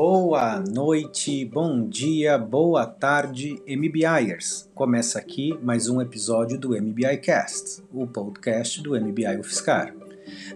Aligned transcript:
Boa 0.00 0.60
noite, 0.60 1.44
bom 1.44 1.84
dia, 1.88 2.38
boa 2.38 2.86
tarde, 2.86 3.60
MBIers. 3.66 4.70
Começa 4.72 5.18
aqui 5.18 5.58
mais 5.60 5.88
um 5.88 6.00
episódio 6.00 6.56
do 6.56 6.80
MBI 6.80 7.16
Cast, 7.16 7.82
o 7.92 8.06
podcast 8.06 8.80
do 8.80 8.92
MBI 8.92 9.38
UFSCar. 9.40 9.92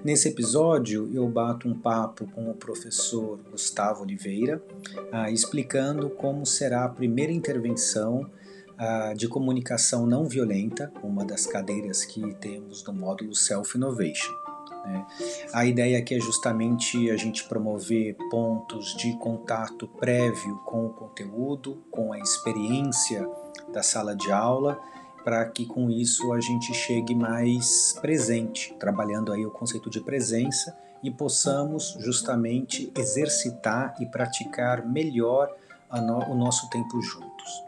Nesse 0.05 0.29
episódio, 0.29 1.11
eu 1.13 1.27
bato 1.29 1.69
um 1.69 1.77
papo 1.77 2.25
com 2.29 2.53
o 2.53 2.55
professor 2.55 3.41
Gustavo 3.51 4.05
Oliveira, 4.05 4.63
ah, 5.11 5.29
explicando 5.29 6.09
como 6.09 6.47
será 6.47 6.85
a 6.85 6.89
primeira 6.89 7.33
intervenção 7.33 8.31
ah, 8.79 9.13
de 9.13 9.27
comunicação 9.27 10.07
não 10.07 10.25
violenta, 10.25 10.93
uma 11.03 11.25
das 11.25 11.47
cadeiras 11.47 12.05
que 12.05 12.33
temos 12.35 12.85
no 12.85 12.93
módulo 12.93 13.35
Self 13.35 13.77
Innovation. 13.77 14.42
Né? 14.85 15.07
A 15.53 15.65
ideia 15.65 15.99
aqui 15.99 16.15
é 16.15 16.21
justamente 16.21 17.11
a 17.11 17.17
gente 17.17 17.45
promover 17.45 18.17
pontos 18.31 18.95
de 18.97 19.17
contato 19.19 19.87
prévio 19.87 20.57
com 20.65 20.87
o 20.87 20.91
conteúdo, 20.91 21.83
com 21.91 22.13
a 22.13 22.19
experiência 22.19 23.29
da 23.73 23.83
sala 23.83 24.15
de 24.15 24.31
aula, 24.31 24.81
para 25.25 25.45
que 25.45 25.65
com 25.65 25.89
isso 25.89 26.33
a 26.33 26.41
gente 26.41 26.75
chegue 26.75 27.15
mais 27.15 27.97
presente, 28.01 28.75
trabalhando 28.79 29.33
aí 29.33 29.47
o 29.47 29.51
conceito 29.51 29.89
de 29.89 30.01
presença 30.01 30.77
e 31.03 31.11
possamos 31.11 31.97
justamente 32.01 32.93
exercitar 32.97 33.95
e 34.01 34.07
praticar 34.07 34.87
melhor 34.87 35.51
no, 35.93 36.19
o 36.31 36.35
nosso 36.35 36.69
tempo 36.71 37.01
juntos. 37.01 37.65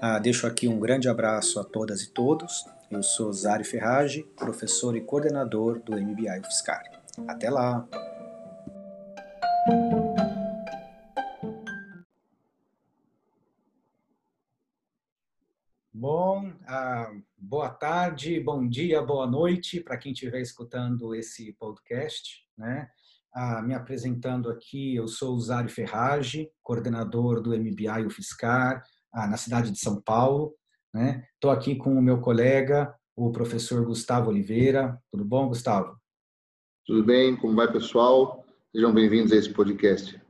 Ah, 0.00 0.18
deixo 0.18 0.46
aqui 0.46 0.68
um 0.68 0.78
grande 0.78 1.08
abraço 1.08 1.58
a 1.58 1.64
todas 1.64 2.02
e 2.02 2.10
todos 2.10 2.66
eu 2.94 3.02
sou 3.02 3.32
Zari 3.32 3.64
Ferrage, 3.64 4.22
professor 4.36 4.96
e 4.96 5.00
coordenador 5.00 5.82
do 5.82 6.00
MBI 6.00 6.38
UFSCar. 6.38 6.80
Até 7.26 7.50
lá! 7.50 7.84
Bom, 15.92 16.52
ah, 16.68 17.10
boa 17.36 17.70
tarde, 17.70 18.38
bom 18.38 18.68
dia, 18.68 19.02
boa 19.02 19.26
noite 19.26 19.80
para 19.80 19.96
quem 19.96 20.12
estiver 20.12 20.40
escutando 20.40 21.14
esse 21.16 21.52
podcast. 21.54 22.46
Né? 22.56 22.88
Ah, 23.32 23.60
me 23.60 23.74
apresentando 23.74 24.48
aqui, 24.48 24.94
eu 24.94 25.08
sou 25.08 25.36
Zari 25.40 25.68
Ferrage, 25.68 26.48
coordenador 26.62 27.42
do 27.42 27.58
MBI 27.58 28.06
UFSCar, 28.06 28.84
ah, 29.12 29.26
na 29.26 29.36
cidade 29.36 29.72
de 29.72 29.80
São 29.80 30.00
Paulo. 30.00 30.54
Estou 30.94 31.50
né? 31.50 31.58
aqui 31.58 31.74
com 31.74 31.92
o 31.92 32.00
meu 32.00 32.20
colega, 32.20 32.94
o 33.16 33.32
professor 33.32 33.84
Gustavo 33.84 34.30
Oliveira. 34.30 34.96
Tudo 35.10 35.24
bom, 35.24 35.48
Gustavo? 35.48 35.98
Tudo 36.86 37.04
bem, 37.04 37.34
como 37.34 37.56
vai, 37.56 37.70
pessoal? 37.70 38.44
Sejam 38.70 38.94
bem-vindos 38.94 39.32
a 39.32 39.36
esse 39.36 39.52
podcast. 39.52 40.22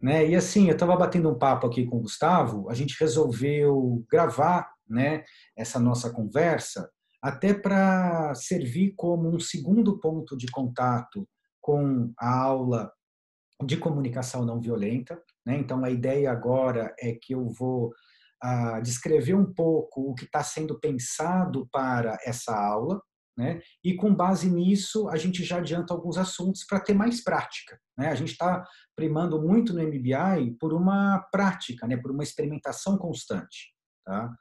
Né? 0.00 0.26
E 0.30 0.34
assim, 0.34 0.68
eu 0.68 0.72
estava 0.72 0.96
batendo 0.96 1.28
um 1.28 1.38
papo 1.38 1.66
aqui 1.66 1.84
com 1.84 1.98
o 1.98 2.00
Gustavo, 2.00 2.70
a 2.70 2.74
gente 2.74 2.96
resolveu 2.98 4.06
gravar 4.10 4.66
né, 4.88 5.22
essa 5.54 5.78
nossa 5.78 6.10
conversa 6.10 6.90
até 7.20 7.52
para 7.52 8.34
servir 8.34 8.94
como 8.96 9.28
um 9.28 9.38
segundo 9.38 10.00
ponto 10.00 10.34
de 10.34 10.46
contato 10.46 11.28
com 11.60 12.10
a 12.18 12.40
aula 12.40 12.90
de 13.66 13.76
comunicação 13.76 14.46
não 14.46 14.62
violenta. 14.62 15.20
Né? 15.44 15.58
Então, 15.58 15.84
a 15.84 15.90
ideia 15.90 16.30
agora 16.32 16.94
é 16.98 17.12
que 17.12 17.34
eu 17.34 17.50
vou 17.50 17.92
descrever 18.82 19.34
um 19.34 19.52
pouco 19.52 20.10
o 20.10 20.14
que 20.14 20.24
está 20.24 20.42
sendo 20.42 20.78
pensado 20.78 21.68
para 21.72 22.18
essa 22.24 22.54
aula, 22.56 23.00
né? 23.36 23.60
E 23.84 23.94
com 23.94 24.14
base 24.14 24.48
nisso, 24.48 25.08
a 25.08 25.16
gente 25.16 25.44
já 25.44 25.58
adianta 25.58 25.92
alguns 25.92 26.16
assuntos 26.16 26.64
para 26.64 26.80
ter 26.80 26.94
mais 26.94 27.22
prática. 27.22 27.78
Né? 27.96 28.08
A 28.08 28.14
gente 28.14 28.32
está 28.32 28.64
primando 28.96 29.40
muito 29.42 29.74
no 29.74 29.82
MBI 29.82 30.56
por 30.58 30.72
uma 30.72 31.18
prática, 31.30 31.86
né? 31.86 31.98
por 31.98 32.10
uma 32.10 32.22
experimentação 32.22 32.96
constante. 32.96 33.74
Tá? 34.06 34.34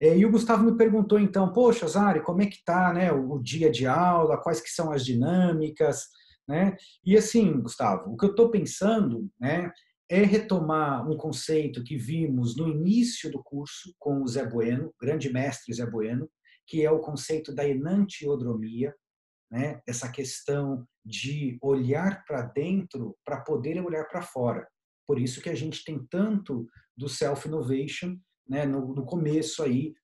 E 0.00 0.24
o 0.24 0.30
Gustavo 0.30 0.64
me 0.64 0.76
perguntou 0.76 1.18
então, 1.18 1.52
poxa, 1.52 1.86
Zari, 1.86 2.22
como 2.22 2.42
é 2.42 2.46
que 2.46 2.56
está 2.56 2.92
né, 2.92 3.12
o 3.12 3.38
dia 3.38 3.70
de 3.70 3.86
aula, 3.86 4.42
quais 4.42 4.60
que 4.60 4.70
são 4.70 4.90
as 4.90 5.04
dinâmicas, 5.04 6.06
né? 6.46 6.76
E 7.04 7.16
assim, 7.16 7.60
Gustavo, 7.60 8.12
o 8.12 8.16
que 8.16 8.26
eu 8.26 8.30
estou 8.30 8.50
pensando 8.50 9.30
né, 9.40 9.72
é 10.08 10.22
retomar 10.22 11.08
um 11.08 11.16
conceito 11.16 11.82
que 11.82 11.96
vimos 11.96 12.56
no 12.56 12.68
início 12.68 13.30
do 13.30 13.42
curso 13.42 13.94
com 13.98 14.22
o 14.22 14.28
Zé 14.28 14.46
Bueno, 14.46 14.92
grande 15.00 15.32
mestre 15.32 15.74
Zé 15.74 15.86
Bueno, 15.86 16.28
que 16.66 16.84
é 16.84 16.90
o 16.90 17.00
conceito 17.00 17.54
da 17.54 17.66
enantiodromia, 17.66 18.94
né? 19.50 19.80
essa 19.86 20.10
questão 20.10 20.86
de 21.04 21.58
olhar 21.62 22.24
para 22.24 22.42
dentro 22.42 23.16
para 23.24 23.40
poder 23.40 23.80
olhar 23.80 24.04
para 24.04 24.22
fora. 24.22 24.66
Por 25.06 25.18
isso 25.18 25.40
que 25.40 25.50
a 25.50 25.54
gente 25.54 25.84
tem 25.84 26.04
tanto 26.10 26.66
do 26.96 27.08
self-innovation 27.08 28.16
né? 28.48 28.64
no, 28.66 28.94
no 28.94 29.04
começo 29.04 29.62
aí 29.62 29.94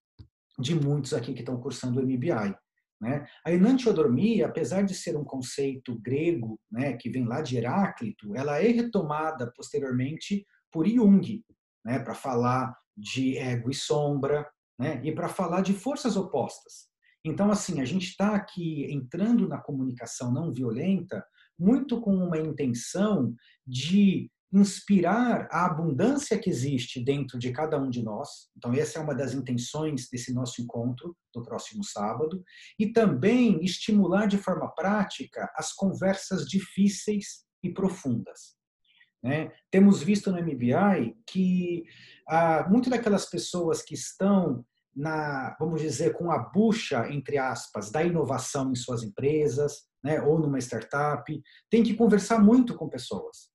de 0.58 0.74
muitos 0.74 1.14
aqui 1.14 1.32
que 1.32 1.40
estão 1.40 1.60
cursando 1.60 2.00
o 2.00 2.02
MBI. 2.02 2.54
Né? 3.00 3.26
A 3.44 3.52
enantiodormia, 3.52 4.46
apesar 4.46 4.82
de 4.82 4.94
ser 4.94 5.16
um 5.16 5.24
conceito 5.24 5.98
grego, 6.00 6.60
né, 6.70 6.92
que 6.94 7.08
vem 7.08 7.24
lá 7.24 7.40
de 7.40 7.56
Heráclito, 7.56 8.36
ela 8.36 8.62
é 8.62 8.68
retomada 8.68 9.50
posteriormente 9.56 10.44
por 10.70 10.86
Jung, 10.86 11.42
né, 11.84 11.98
para 11.98 12.14
falar 12.14 12.76
de 12.96 13.38
ego 13.38 13.70
e 13.70 13.74
sombra, 13.74 14.46
né, 14.78 15.00
e 15.02 15.12
para 15.12 15.28
falar 15.28 15.62
de 15.62 15.72
forças 15.72 16.16
opostas. 16.16 16.90
Então, 17.24 17.50
assim, 17.50 17.80
a 17.80 17.84
gente 17.84 18.06
está 18.08 18.34
aqui 18.34 18.90
entrando 18.92 19.48
na 19.48 19.58
comunicação 19.58 20.32
não 20.32 20.52
violenta 20.52 21.24
muito 21.58 22.00
com 22.00 22.14
uma 22.14 22.38
intenção 22.38 23.34
de 23.66 24.30
inspirar 24.52 25.48
a 25.50 25.66
abundância 25.66 26.38
que 26.38 26.50
existe 26.50 27.02
dentro 27.02 27.38
de 27.38 27.52
cada 27.52 27.80
um 27.80 27.88
de 27.88 28.02
nós. 28.02 28.48
Então, 28.56 28.72
essa 28.74 28.98
é 28.98 29.02
uma 29.02 29.14
das 29.14 29.32
intenções 29.32 30.08
desse 30.10 30.32
nosso 30.32 30.60
encontro 30.60 31.16
do 31.32 31.42
próximo 31.42 31.84
sábado. 31.84 32.42
E 32.78 32.92
também 32.92 33.64
estimular 33.64 34.26
de 34.26 34.38
forma 34.38 34.68
prática 34.74 35.50
as 35.54 35.72
conversas 35.72 36.46
difíceis 36.46 37.44
e 37.62 37.72
profundas. 37.72 38.56
Né? 39.22 39.52
Temos 39.70 40.02
visto 40.02 40.32
no 40.32 40.42
MBI 40.42 41.14
que 41.26 41.84
ah, 42.28 42.66
muitas 42.68 42.90
daquelas 42.90 43.26
pessoas 43.26 43.82
que 43.82 43.94
estão 43.94 44.64
na, 44.94 45.56
vamos 45.58 45.80
dizer, 45.80 46.14
com 46.14 46.30
a 46.30 46.38
bucha, 46.38 47.08
entre 47.10 47.38
aspas, 47.38 47.90
da 47.90 48.02
inovação 48.02 48.72
em 48.72 48.74
suas 48.74 49.02
empresas, 49.02 49.84
né, 50.02 50.20
ou 50.20 50.38
numa 50.38 50.58
startup, 50.58 51.42
tem 51.70 51.82
que 51.82 51.94
conversar 51.94 52.42
muito 52.42 52.74
com 52.74 52.88
pessoas. 52.88 53.49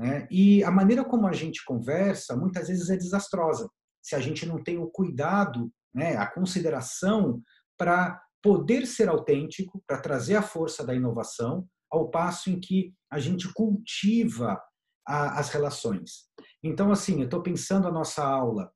Né? 0.00 0.26
E 0.30 0.64
a 0.64 0.70
maneira 0.70 1.04
como 1.04 1.26
a 1.28 1.32
gente 1.32 1.62
conversa, 1.62 2.34
muitas 2.34 2.68
vezes, 2.68 2.88
é 2.88 2.96
desastrosa. 2.96 3.68
Se 4.02 4.14
a 4.14 4.18
gente 4.18 4.46
não 4.46 4.62
tem 4.62 4.78
o 4.78 4.88
cuidado, 4.88 5.70
né, 5.94 6.16
a 6.16 6.26
consideração 6.26 7.42
para 7.78 8.18
poder 8.42 8.86
ser 8.86 9.10
autêntico, 9.10 9.82
para 9.86 10.00
trazer 10.00 10.36
a 10.36 10.42
força 10.42 10.86
da 10.86 10.94
inovação, 10.94 11.68
ao 11.92 12.10
passo 12.10 12.48
em 12.48 12.58
que 12.58 12.94
a 13.12 13.18
gente 13.18 13.52
cultiva 13.52 14.58
a, 15.06 15.38
as 15.38 15.50
relações. 15.50 16.30
Então, 16.62 16.90
assim, 16.90 17.18
eu 17.18 17.24
estou 17.24 17.42
pensando 17.42 17.86
a 17.86 17.92
nossa 17.92 18.24
aula 18.24 18.72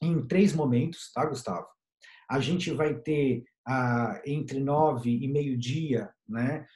em 0.00 0.26
três 0.26 0.54
momentos, 0.54 1.12
tá, 1.12 1.26
Gustavo? 1.26 1.66
A 2.30 2.40
gente 2.40 2.70
vai 2.70 2.94
ter 2.94 3.44
entre 4.24 4.60
nove 4.60 5.10
e 5.10 5.28
meio-dia, 5.28 6.10
né, 6.28 6.66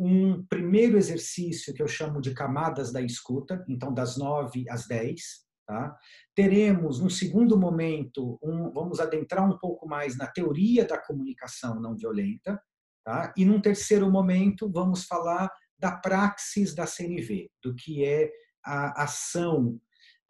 um 0.00 0.44
primeiro 0.46 0.96
exercício 0.96 1.74
que 1.74 1.82
eu 1.82 1.88
chamo 1.88 2.20
de 2.20 2.32
camadas 2.32 2.92
da 2.92 3.00
escuta, 3.00 3.64
então 3.68 3.92
das 3.92 4.16
nove 4.16 4.64
às 4.68 4.86
dez. 4.86 5.46
Tá? 5.66 5.94
Teremos, 6.34 6.98
num 6.98 7.10
segundo 7.10 7.58
momento, 7.58 8.38
um, 8.42 8.72
vamos 8.72 9.00
adentrar 9.00 9.46
um 9.46 9.58
pouco 9.58 9.86
mais 9.86 10.16
na 10.16 10.26
teoria 10.26 10.86
da 10.86 10.96
comunicação 10.96 11.78
não 11.78 11.94
violenta. 11.94 12.58
Tá? 13.04 13.34
E 13.36 13.44
num 13.44 13.60
terceiro 13.60 14.10
momento, 14.10 14.70
vamos 14.72 15.04
falar 15.04 15.52
da 15.78 15.92
praxis 15.92 16.74
da 16.74 16.86
CNV, 16.86 17.50
do 17.62 17.74
que 17.74 18.02
é 18.02 18.30
a 18.64 19.02
ação 19.02 19.78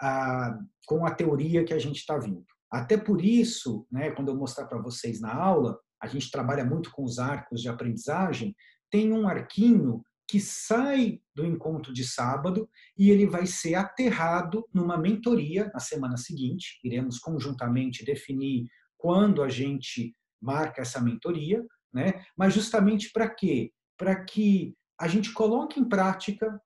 a, 0.01 0.59
com 0.87 1.07
a 1.07 1.15
teoria 1.15 1.65
que 1.65 1.73
a 1.73 1.79
gente 1.79 1.99
está 1.99 2.19
vindo. 2.19 2.45
Até 2.71 2.97
por 2.97 3.25
isso, 3.25 3.87
né, 3.91 4.11
quando 4.11 4.29
eu 4.29 4.37
mostrar 4.37 4.67
para 4.67 4.81
vocês 4.81 5.21
na 5.21 5.35
aula, 5.35 5.79
a 6.01 6.07
gente 6.07 6.31
trabalha 6.31 6.65
muito 6.65 6.91
com 6.91 7.03
os 7.03 7.19
arcos 7.19 7.61
de 7.61 7.69
aprendizagem, 7.69 8.55
tem 8.91 9.13
um 9.13 9.27
arquinho 9.27 10.03
que 10.29 10.39
sai 10.39 11.21
do 11.35 11.45
encontro 11.47 11.93
de 11.93 12.07
sábado 12.07 12.69
e 12.97 13.11
ele 13.11 13.27
vai 13.27 13.47
ser 13.47 13.75
aterrado 13.75 14.69
numa 14.73 14.99
mentoria 14.99 15.71
na 15.73 15.81
semana 15.81 16.19
seguinte. 16.19 16.79
Iremos 16.85 17.19
conjuntamente 17.19 18.05
definir 18.05 18.67
quando 18.99 19.43
a 19.43 19.49
gente 19.49 20.15
marca 20.41 20.83
essa 20.83 21.01
mentoria, 21.01 21.65
né? 21.93 22.23
Mas 22.37 22.53
justamente 22.53 23.11
para 23.11 23.29
quê? 23.29 23.73
Para 23.97 24.23
que 24.23 24.75
a 25.01 25.09
gente 25.09 25.33
coloque 25.33 25.81
em 25.81 25.89
prática 25.89 26.61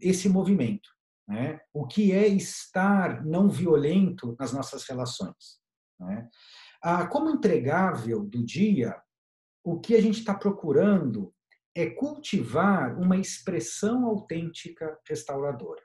esse 0.00 0.28
movimento, 0.28 0.88
né? 1.26 1.60
O 1.72 1.86
que 1.86 2.12
é 2.12 2.26
estar 2.26 3.24
não 3.24 3.48
violento 3.48 4.36
nas 4.38 4.52
nossas 4.52 4.84
relações, 4.84 5.58
né? 5.98 6.28
Ah, 6.82 7.06
como 7.06 7.30
entregável 7.30 8.22
do 8.22 8.44
dia, 8.44 8.94
o 9.64 9.80
que 9.80 9.94
a 9.94 10.02
gente 10.02 10.18
está 10.18 10.34
procurando 10.34 11.32
é 11.74 11.88
cultivar 11.88 12.98
uma 13.00 13.16
expressão 13.16 14.04
autêntica 14.04 14.98
restauradora. 15.08 15.82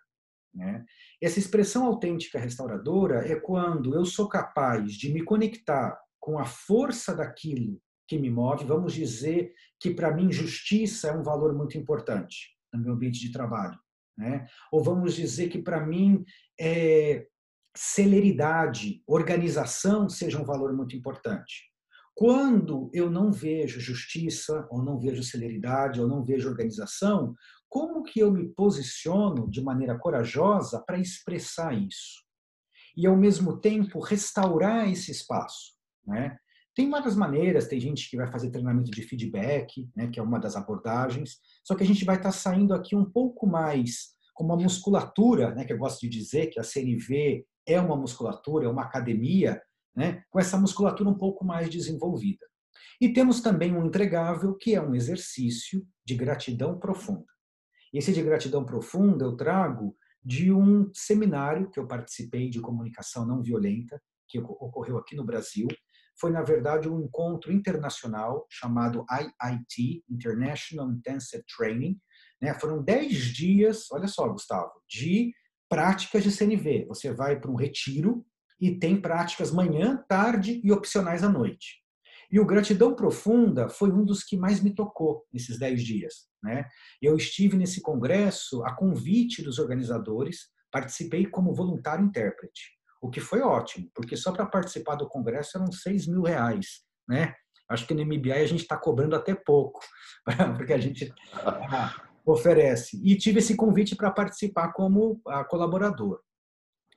Né? 0.53 0.83
Essa 1.21 1.39
expressão 1.39 1.85
autêntica 1.85 2.37
restauradora 2.37 3.25
é 3.25 3.39
quando 3.39 3.95
eu 3.95 4.03
sou 4.03 4.27
capaz 4.27 4.93
de 4.93 5.11
me 5.13 5.23
conectar 5.23 5.97
com 6.19 6.37
a 6.37 6.45
força 6.45 7.15
daquilo 7.15 7.81
que 8.07 8.19
me 8.19 8.29
move. 8.29 8.65
Vamos 8.65 8.93
dizer 8.93 9.53
que 9.79 9.91
para 9.91 10.13
mim 10.13 10.31
justiça 10.31 11.07
é 11.07 11.15
um 11.15 11.23
valor 11.23 11.55
muito 11.55 11.77
importante 11.77 12.57
no 12.73 12.81
meu 12.81 12.93
ambiente 12.93 13.19
de 13.19 13.31
trabalho, 13.31 13.79
né? 14.19 14.45
Ou 14.69 14.83
vamos 14.83 15.15
dizer 15.15 15.47
que 15.47 15.61
para 15.61 15.85
mim 15.85 16.23
é, 16.59 17.25
celeridade, 17.75 19.01
organização 19.07 20.09
seja 20.09 20.39
um 20.39 20.43
valor 20.43 20.73
muito 20.73 20.95
importante. 20.95 21.69
Quando 22.13 22.91
eu 22.93 23.09
não 23.09 23.31
vejo 23.31 23.79
justiça, 23.79 24.67
ou 24.69 24.83
não 24.83 24.99
vejo 24.99 25.23
celeridade, 25.23 26.01
ou 26.01 26.07
não 26.07 26.21
vejo 26.21 26.49
organização, 26.49 27.33
como 27.69 28.03
que 28.03 28.19
eu 28.19 28.29
me 28.29 28.49
posiciono 28.49 29.49
de 29.49 29.63
maneira 29.63 29.97
corajosa 29.97 30.83
para 30.85 30.99
expressar 30.99 31.73
isso? 31.73 32.21
E, 32.97 33.07
ao 33.07 33.15
mesmo 33.15 33.61
tempo, 33.61 33.99
restaurar 33.99 34.89
esse 34.89 35.11
espaço. 35.11 35.75
Né? 36.05 36.37
Tem 36.75 36.89
várias 36.89 37.15
maneiras, 37.15 37.67
tem 37.67 37.79
gente 37.79 38.09
que 38.09 38.17
vai 38.17 38.31
fazer 38.31 38.51
treinamento 38.51 38.91
de 38.91 39.01
feedback, 39.01 39.89
né, 39.95 40.07
que 40.07 40.19
é 40.19 40.23
uma 40.23 40.39
das 40.39 40.55
abordagens, 40.55 41.37
só 41.63 41.75
que 41.75 41.83
a 41.83 41.85
gente 41.85 42.05
vai 42.05 42.15
estar 42.15 42.29
tá 42.29 42.35
saindo 42.35 42.73
aqui 42.73 42.95
um 42.95 43.05
pouco 43.05 43.47
mais 43.47 44.13
com 44.33 44.45
uma 44.45 44.55
musculatura, 44.55 45.53
né, 45.53 45.65
que 45.65 45.73
eu 45.73 45.77
gosto 45.77 46.01
de 46.01 46.09
dizer 46.09 46.47
que 46.47 46.59
a 46.59 46.63
CNV 46.63 47.45
é 47.65 47.81
uma 47.81 47.97
musculatura, 47.97 48.65
é 48.65 48.69
uma 48.69 48.83
academia, 48.83 49.61
né, 49.95 50.23
com 50.29 50.39
essa 50.39 50.57
musculatura 50.57 51.09
um 51.09 51.17
pouco 51.17 51.43
mais 51.43 51.69
desenvolvida. 51.69 52.45
E 53.01 53.11
temos 53.11 53.41
também 53.41 53.73
um 53.75 53.85
entregável, 53.85 54.55
que 54.55 54.75
é 54.75 54.81
um 54.81 54.95
exercício 54.95 55.85
de 56.05 56.15
gratidão 56.15 56.77
profunda. 56.77 57.25
Esse 57.93 58.13
de 58.13 58.21
gratidão 58.21 58.65
profunda 58.65 59.25
eu 59.25 59.35
trago 59.35 59.95
de 60.23 60.51
um 60.51 60.89
seminário 60.93 61.69
que 61.71 61.79
eu 61.79 61.87
participei 61.87 62.49
de 62.49 62.59
comunicação 62.59 63.25
não 63.25 63.41
violenta, 63.41 64.01
que 64.27 64.39
ocorreu 64.39 64.97
aqui 64.97 65.15
no 65.15 65.23
Brasil. 65.23 65.67
Foi, 66.19 66.31
na 66.31 66.41
verdade, 66.41 66.89
um 66.89 67.01
encontro 67.01 67.51
internacional 67.51 68.45
chamado 68.49 69.05
IIT, 69.09 70.03
International 70.09 70.91
Intensive 70.91 71.43
Training. 71.55 71.99
Né? 72.41 72.53
Foram 72.55 72.83
10 72.83 73.13
dias, 73.33 73.91
olha 73.91 74.07
só, 74.07 74.27
Gustavo, 74.27 74.73
de 74.87 75.33
práticas 75.69 76.23
de 76.23 76.31
CNV. 76.31 76.85
Você 76.87 77.13
vai 77.13 77.39
para 77.39 77.51
um 77.51 77.55
retiro 77.55 78.25
e 78.59 78.77
tem 78.77 78.99
práticas 78.99 79.51
manhã, 79.51 80.03
tarde 80.09 80.59
e 80.63 80.71
opcionais 80.71 81.23
à 81.23 81.29
noite. 81.29 81.79
E 82.31 82.39
o 82.39 82.45
Gratidão 82.45 82.95
Profunda 82.95 83.69
foi 83.69 83.91
um 83.91 84.05
dos 84.05 84.23
que 84.23 84.37
mais 84.37 84.61
me 84.61 84.73
tocou 84.73 85.25
nesses 85.33 85.57
dez 85.57 85.83
dias. 85.83 86.27
Né? 86.43 86.67
Eu 87.01 87.15
estive 87.15 87.57
nesse 87.57 87.81
congresso 87.81 88.63
a 88.65 88.75
convite 88.75 89.41
dos 89.41 89.57
organizadores, 89.57 90.47
participei 90.71 91.25
como 91.25 91.55
voluntário 91.55 92.05
intérprete, 92.05 92.78
o 93.01 93.09
que 93.09 93.19
foi 93.19 93.41
ótimo, 93.41 93.89
porque 93.93 94.17
só 94.17 94.31
para 94.31 94.45
participar 94.45 94.95
do 94.95 95.07
congresso 95.07 95.57
eram 95.57 95.71
seis 95.71 96.07
mil 96.07 96.21
reais. 96.21 96.81
Né? 97.07 97.33
Acho 97.69 97.87
que 97.87 97.93
no 97.93 98.05
MBI 98.05 98.31
a 98.31 98.45
gente 98.45 98.61
está 98.61 98.77
cobrando 98.77 99.15
até 99.15 99.33
pouco, 99.33 99.79
porque 100.57 100.73
a 100.73 100.77
gente 100.77 101.13
oferece. 102.25 102.99
E 103.03 103.15
tive 103.15 103.39
esse 103.39 103.55
convite 103.55 103.95
para 103.95 104.11
participar 104.11 104.73
como 104.73 105.21
colaborador. 105.49 106.19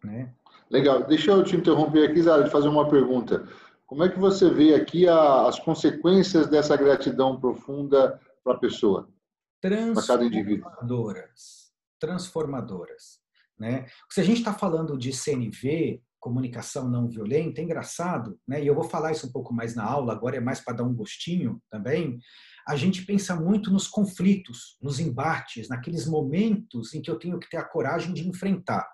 Né? 0.02 0.34
Legal. 0.70 1.04
Deixa 1.04 1.30
eu 1.30 1.44
te 1.44 1.56
interromper 1.56 2.10
aqui, 2.10 2.22
Zara, 2.22 2.44
de 2.44 2.50
fazer 2.50 2.68
uma 2.68 2.88
pergunta. 2.88 3.46
Como 3.86 4.02
é 4.02 4.08
que 4.08 4.18
você 4.18 4.48
vê 4.50 4.74
aqui 4.74 5.06
a, 5.06 5.46
as 5.46 5.60
consequências 5.60 6.48
dessa 6.48 6.76
gratidão 6.76 7.38
profunda 7.38 8.18
para 8.42 8.54
a 8.54 8.58
pessoa? 8.58 9.08
Para 9.60 10.06
cada 10.06 10.24
indivíduo. 10.24 10.64
Transformadoras. 10.64 11.72
Transformadoras. 12.00 13.21
Né? 13.62 13.86
Se 14.10 14.20
a 14.20 14.24
gente 14.24 14.38
está 14.38 14.52
falando 14.52 14.98
de 14.98 15.12
CNV, 15.12 16.02
comunicação 16.18 16.90
não 16.90 17.08
violenta, 17.08 17.60
é 17.60 17.64
engraçado, 17.64 18.36
né? 18.46 18.60
e 18.60 18.66
eu 18.66 18.74
vou 18.74 18.82
falar 18.82 19.12
isso 19.12 19.28
um 19.28 19.30
pouco 19.30 19.54
mais 19.54 19.76
na 19.76 19.84
aula, 19.84 20.12
agora 20.12 20.36
é 20.36 20.40
mais 20.40 20.58
para 20.58 20.78
dar 20.78 20.82
um 20.82 20.92
gostinho 20.92 21.62
também, 21.70 22.18
a 22.66 22.74
gente 22.74 23.06
pensa 23.06 23.36
muito 23.36 23.70
nos 23.70 23.86
conflitos, 23.86 24.76
nos 24.82 24.98
embates, 24.98 25.68
naqueles 25.68 26.08
momentos 26.08 26.92
em 26.92 27.00
que 27.00 27.08
eu 27.08 27.20
tenho 27.20 27.38
que 27.38 27.48
ter 27.48 27.56
a 27.56 27.64
coragem 27.64 28.12
de 28.12 28.28
enfrentar. 28.28 28.84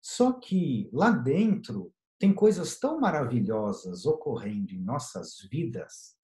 Só 0.00 0.32
que 0.32 0.88
lá 0.90 1.10
dentro 1.10 1.92
tem 2.18 2.32
coisas 2.32 2.78
tão 2.78 2.98
maravilhosas 2.98 4.06
ocorrendo 4.06 4.72
em 4.72 4.82
nossas 4.82 5.36
vidas 5.50 6.16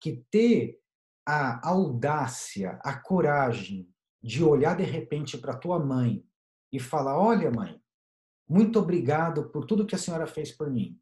que 0.00 0.24
ter 0.28 0.76
a 1.24 1.68
audácia, 1.68 2.80
a 2.82 2.98
coragem 2.98 3.88
de 4.20 4.42
olhar 4.42 4.76
de 4.76 4.82
repente 4.82 5.38
para 5.38 5.56
tua 5.56 5.78
mãe 5.78 6.24
e 6.72 6.80
falar: 6.80 7.18
Olha, 7.18 7.50
mãe, 7.50 7.80
muito 8.48 8.78
obrigado 8.78 9.50
por 9.50 9.64
tudo 9.64 9.86
que 9.86 9.94
a 9.94 9.98
senhora 9.98 10.26
fez 10.26 10.52
por 10.52 10.70
mim. 10.70 10.98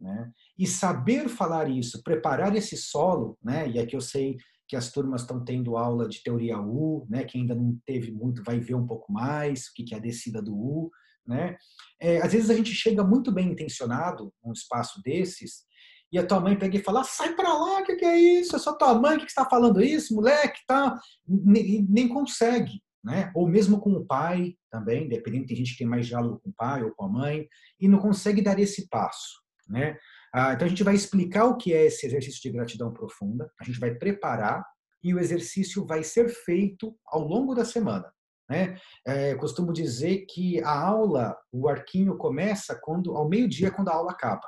Né? 0.00 0.30
E 0.58 0.66
saber 0.66 1.28
falar 1.28 1.70
isso, 1.70 2.02
preparar 2.02 2.54
esse 2.54 2.76
solo, 2.76 3.38
né? 3.42 3.68
e 3.68 3.78
aqui 3.78 3.96
eu 3.96 4.00
sei 4.00 4.36
que 4.68 4.76
as 4.76 4.90
turmas 4.90 5.22
estão 5.22 5.42
tendo 5.42 5.76
aula 5.76 6.08
de 6.08 6.22
teoria 6.22 6.60
U, 6.60 7.06
né? 7.08 7.24
quem 7.24 7.42
ainda 7.42 7.54
não 7.54 7.78
teve 7.86 8.12
muito 8.12 8.42
vai 8.42 8.60
ver 8.60 8.74
um 8.74 8.86
pouco 8.86 9.10
mais 9.10 9.68
o 9.68 9.74
que 9.74 9.94
é 9.94 9.96
a 9.96 10.00
descida 10.00 10.42
do 10.42 10.54
U, 10.54 10.90
né? 11.26 11.56
É, 12.00 12.18
às 12.22 12.32
vezes 12.32 12.50
a 12.50 12.54
gente 12.54 12.72
chega 12.72 13.02
muito 13.02 13.32
bem 13.32 13.50
intencionado 13.50 14.32
num 14.44 14.52
espaço 14.52 15.00
desses 15.02 15.64
e 16.12 16.18
a 16.18 16.26
tua 16.26 16.40
mãe 16.40 16.56
pega 16.56 16.76
e 16.76 16.82
fala: 16.82 17.02
sai 17.04 17.34
para 17.34 17.52
lá, 17.52 17.80
o 17.80 17.84
que, 17.84 17.96
que, 17.96 18.04
é 18.04 18.18
isso? 18.18 18.54
É 18.54 18.58
só 18.58 18.72
tua 18.74 18.94
mãe 18.94 19.18
que 19.18 19.24
está 19.24 19.44
falando 19.44 19.82
isso, 19.82 20.14
moleque, 20.14 20.60
tá? 20.66 20.98
Nem, 21.26 21.84
nem, 21.88 22.08
consegue, 22.08 22.80
né? 23.06 23.30
Ou 23.36 23.46
mesmo 23.46 23.80
com 23.80 23.92
o 23.92 24.04
pai 24.04 24.56
também, 24.68 25.08
dependendo, 25.08 25.46
tem 25.46 25.56
gente 25.56 25.72
que 25.72 25.78
tem 25.78 25.86
mais 25.86 26.08
diálogo 26.08 26.40
com 26.42 26.50
o 26.50 26.52
pai 26.52 26.82
ou 26.82 26.90
com 26.90 27.04
a 27.04 27.08
mãe 27.08 27.48
e 27.78 27.86
não 27.86 28.00
consegue 28.00 28.42
dar 28.42 28.58
esse 28.58 28.88
passo, 28.88 29.40
né? 29.68 29.96
Ah, 30.34 30.52
então 30.52 30.66
a 30.66 30.68
gente 30.68 30.82
vai 30.82 30.96
explicar 30.96 31.44
o 31.44 31.56
que 31.56 31.72
é 31.72 31.86
esse 31.86 32.04
exercício 32.04 32.42
de 32.42 32.50
gratidão 32.50 32.92
profunda, 32.92 33.48
a 33.60 33.64
gente 33.64 33.78
vai 33.78 33.94
preparar 33.94 34.66
e 35.04 35.14
o 35.14 35.20
exercício 35.20 35.86
vai 35.86 36.02
ser 36.02 36.28
feito 36.28 36.98
ao 37.06 37.20
longo 37.20 37.54
da 37.54 37.64
semana. 37.64 38.12
Né? 38.50 38.76
É, 39.06 39.36
costumo 39.36 39.72
dizer 39.72 40.26
que 40.28 40.60
a 40.62 40.76
aula, 40.76 41.36
o 41.52 41.68
arquinho 41.68 42.18
começa 42.18 42.78
quando 42.82 43.16
ao 43.16 43.28
meio-dia, 43.28 43.70
quando 43.70 43.88
a 43.88 43.94
aula 43.94 44.10
acaba. 44.10 44.46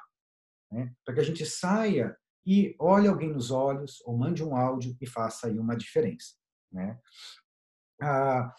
Né? 0.71 0.92
Para 1.04 1.14
que 1.14 1.21
a 1.21 1.25
gente 1.25 1.47
saia 1.47 2.14
e 2.44 2.75
olhe 2.80 3.06
alguém 3.06 3.32
nos 3.32 3.52
olhos, 3.52 4.02
ou 4.04 4.18
mande 4.18 4.42
um 4.42 4.56
áudio 4.56 4.97
e 5.00 5.06
faça 5.06 5.47
aí 5.47 5.59
uma 5.59 5.76
diferença. 5.76 6.35
Né? 6.73 6.99
Ah, 8.00 8.55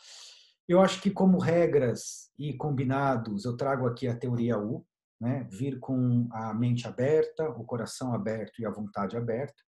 eu 0.68 0.82
acho 0.82 1.02
que, 1.02 1.10
como 1.10 1.40
regras 1.40 2.32
e 2.38 2.54
combinados, 2.56 3.46
eu 3.46 3.58
trago 3.58 3.88
aqui 3.88 4.08
a 4.08 4.16
teoria 4.16 4.58
U, 4.58 4.86
né? 5.20 5.48
vir 5.52 5.80
com 5.80 6.28
a 6.32 6.54
mente 6.54 6.88
aberta, 6.88 7.50
o 7.50 7.64
coração 7.64 8.14
aberto 8.14 8.60
e 8.60 8.66
a 8.66 8.72
vontade 8.72 9.18
aberta. 9.18 9.62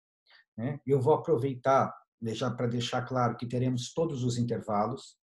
Né? 0.57 0.79
Eu 0.85 1.01
vou 1.01 1.13
aproveitar 1.13 1.93
para 2.55 2.67
deixar 2.67 3.01
claro 3.01 3.35
que 3.35 3.47
teremos 3.47 3.93
todos 3.93 4.23
os 4.23 4.37
intervalos, 4.37 5.17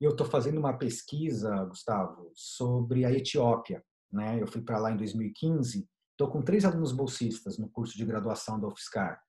eu 0.00 0.12
estou 0.12 0.26
fazendo 0.26 0.58
uma 0.58 0.78
pesquisa, 0.78 1.64
Gustavo, 1.66 2.32
sobre 2.34 3.04
a 3.04 3.12
Etiópia. 3.12 3.84
Né? 4.10 4.40
Eu 4.40 4.46
fui 4.46 4.62
para 4.62 4.78
lá 4.78 4.90
em 4.90 4.96
2015, 4.96 5.86
estou 6.12 6.30
com 6.30 6.40
três 6.40 6.64
alunos 6.64 6.92
bolsistas 6.92 7.58
no 7.58 7.68
curso 7.68 7.96
de 7.96 8.06
graduação 8.06 8.58
da 8.58 8.66
UFSCar. 8.66 9.20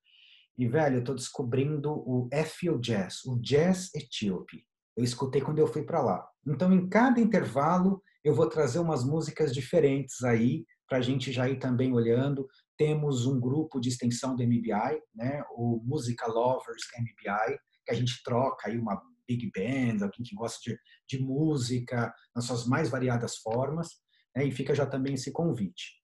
E, 0.57 0.67
velho, 0.67 0.97
eu 0.97 0.99
estou 0.99 1.15
descobrindo 1.15 1.91
o 1.91 2.29
Ethio 2.31 2.79
Jazz, 2.79 3.23
o 3.25 3.39
Jazz 3.39 3.93
Etíope. 3.95 4.65
Eu 4.95 5.03
escutei 5.03 5.41
quando 5.41 5.59
eu 5.59 5.67
fui 5.67 5.83
para 5.83 6.01
lá. 6.01 6.27
Então, 6.45 6.71
em 6.71 6.87
cada 6.89 7.19
intervalo, 7.19 8.01
eu 8.23 8.35
vou 8.35 8.47
trazer 8.47 8.79
umas 8.79 9.03
músicas 9.03 9.53
diferentes 9.53 10.23
aí, 10.23 10.65
para 10.87 10.97
a 10.97 11.01
gente 11.01 11.31
já 11.31 11.49
ir 11.49 11.57
também 11.57 11.93
olhando. 11.93 12.47
Temos 12.77 13.25
um 13.25 13.39
grupo 13.39 13.79
de 13.79 13.87
extensão 13.87 14.35
do 14.35 14.43
MBI, 14.43 15.01
né? 15.15 15.41
o 15.51 15.81
Musica 15.85 16.27
Lovers 16.27 16.83
MBI, 16.99 17.57
que 17.85 17.91
a 17.91 17.93
gente 17.93 18.21
troca 18.23 18.67
aí 18.67 18.77
uma 18.77 19.01
big 19.27 19.49
band, 19.55 20.03
alguém 20.03 20.23
que 20.23 20.35
gosta 20.35 20.59
de, 20.61 20.77
de 21.07 21.23
música 21.23 22.13
nas 22.35 22.45
suas 22.45 22.65
mais 22.65 22.89
variadas 22.89 23.37
formas, 23.37 23.87
né? 24.35 24.45
e 24.45 24.51
fica 24.51 24.75
já 24.75 24.85
também 24.85 25.13
esse 25.13 25.31
convite. 25.31 26.01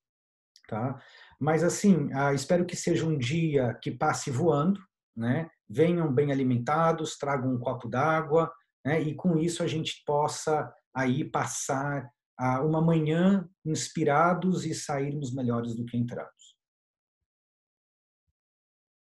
Tá? 0.69 1.01
Mas 1.39 1.63
assim, 1.63 2.11
ah, 2.13 2.33
espero 2.33 2.65
que 2.65 2.75
seja 2.75 3.05
um 3.05 3.17
dia 3.17 3.73
que 3.75 3.91
passe 3.91 4.31
voando, 4.31 4.79
né? 5.15 5.49
venham 5.69 6.11
bem 6.13 6.31
alimentados, 6.31 7.17
tragam 7.17 7.53
um 7.53 7.59
copo 7.59 7.87
d'água, 7.89 8.51
né? 8.85 9.01
e 9.01 9.13
com 9.13 9.37
isso 9.37 9.61
a 9.61 9.67
gente 9.67 10.03
possa 10.05 10.73
aí 10.95 11.23
passar 11.29 12.09
ah, 12.37 12.61
uma 12.61 12.81
manhã 12.81 13.47
inspirados 13.65 14.65
e 14.65 14.73
sairmos 14.73 15.33
melhores 15.33 15.75
do 15.75 15.85
que 15.85 15.97
entramos. 15.97 16.55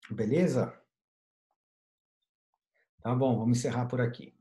Beleza? 0.09 0.77
Tá 3.01 3.15
bom, 3.15 3.37
vamos 3.39 3.57
encerrar 3.57 3.87
por 3.87 3.99
aqui. 3.99 4.35